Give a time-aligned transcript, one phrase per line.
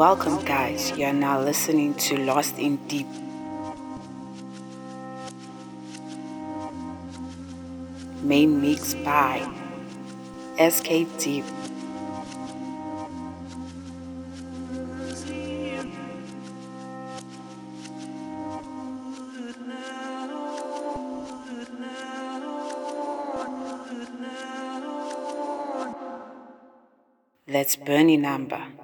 [0.00, 0.96] Welcome, guys.
[0.96, 3.06] You are now listening to Lost in Deep.
[8.22, 9.46] Main mix by
[10.56, 11.44] SK Deep.
[27.46, 28.79] That's Bernie number.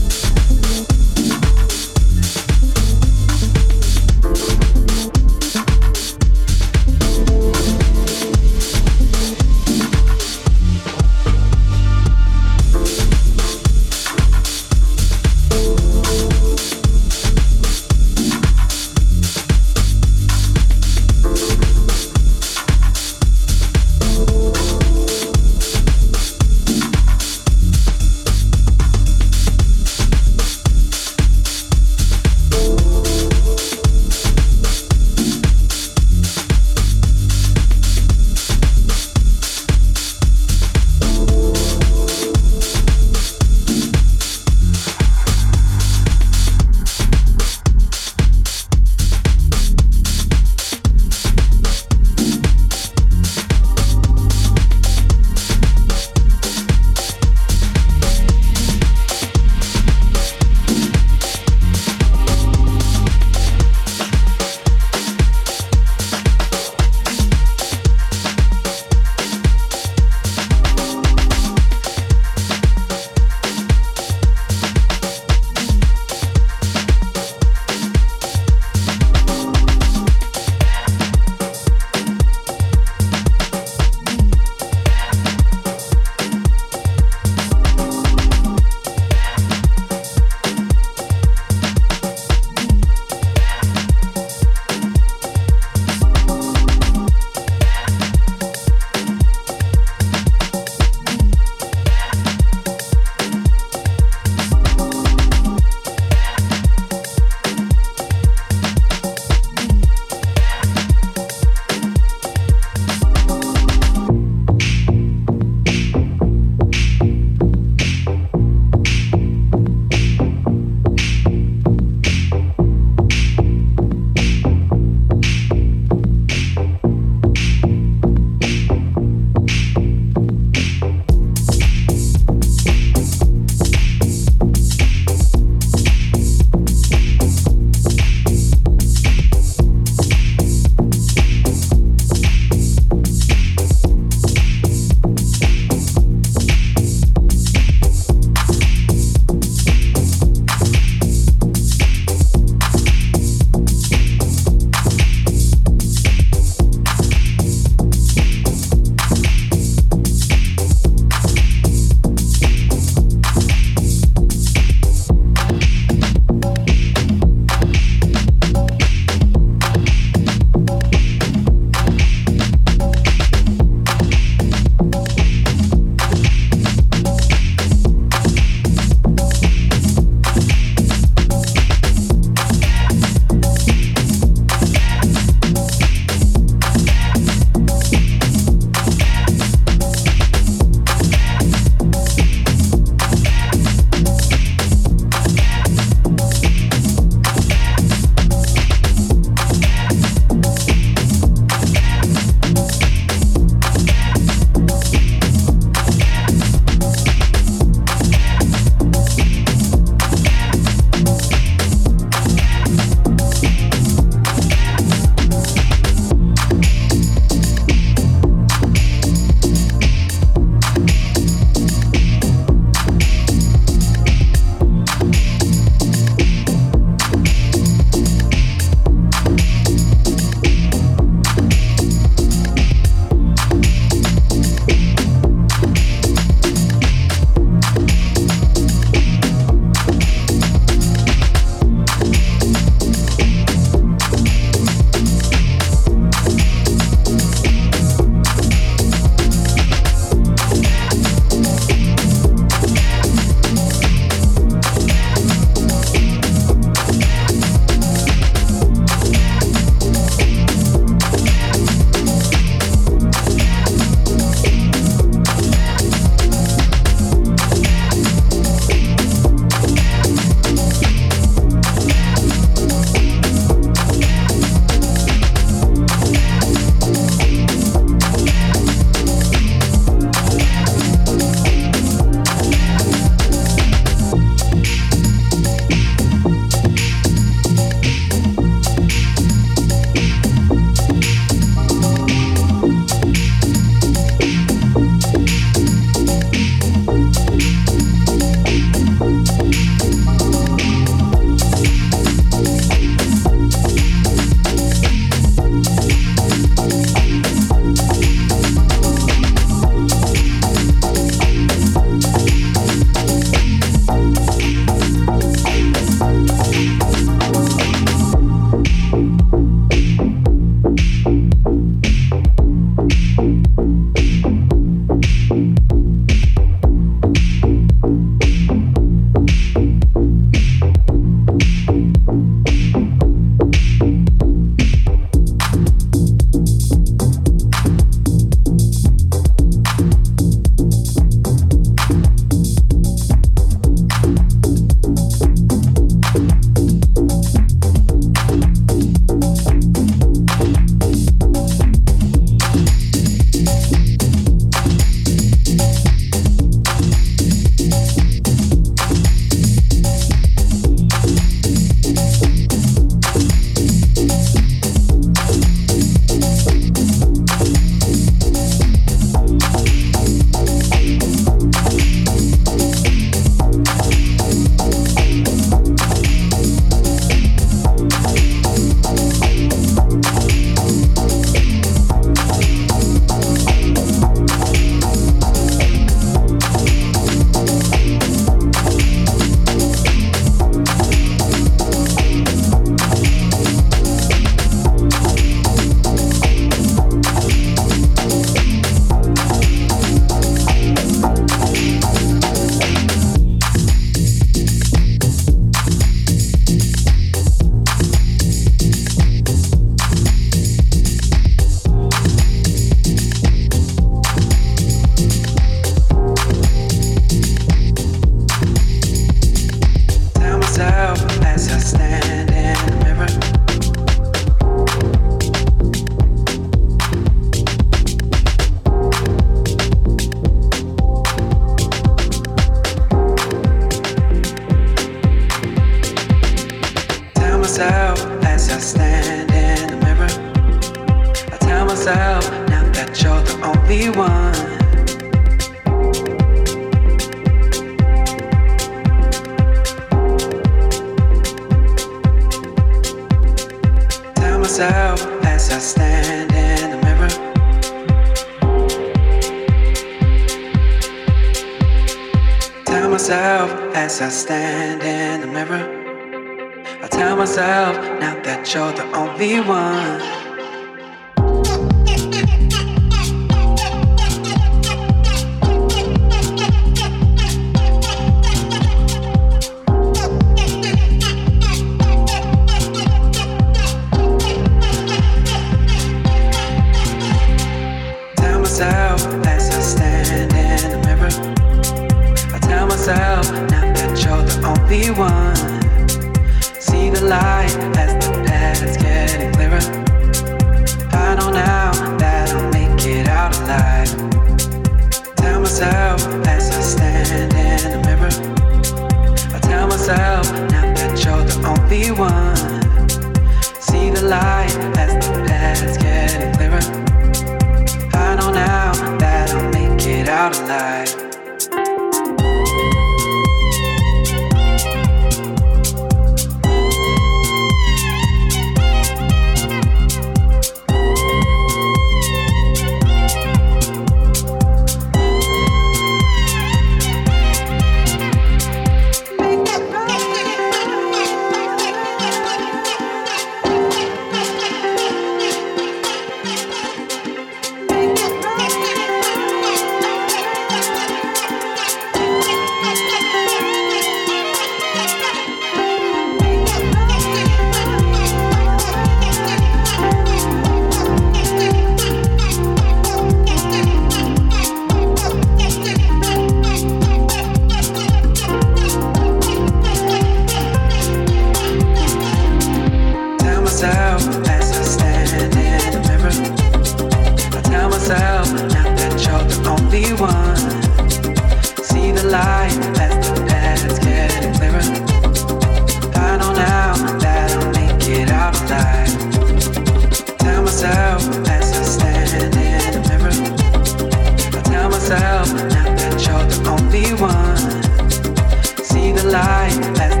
[599.51, 600.00] Let's go.